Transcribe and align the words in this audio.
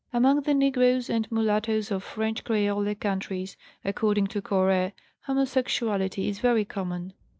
Among 0.11 0.41
the 0.41 0.55
negroes 0.55 1.11
and 1.11 1.31
mulattoes 1.31 1.91
of 1.91 2.03
French 2.03 2.43
creole 2.43 2.95
countries, 2.95 3.55
according 3.85 4.25
to 4.29 4.41
Corre, 4.41 4.93
homosexuality 5.27 6.27
is 6.27 6.39
very 6.39 6.65
common. 6.65 7.13